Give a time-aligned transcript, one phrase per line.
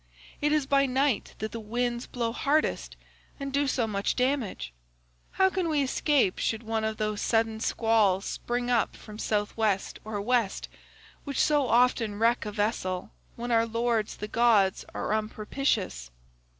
[0.41, 2.95] It is by night that the winds blow hardest
[3.39, 4.73] and do so much damage;
[5.33, 9.99] how can we escape should one of those sudden squalls spring up from South West
[10.03, 10.69] or West,
[11.23, 16.09] which so often wreck a vessel when our lords the gods are unpropitious?